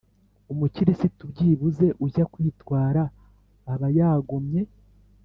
[0.51, 3.03] umukirisitu byibuze ujya kwitwara
[3.73, 4.61] aba yagomye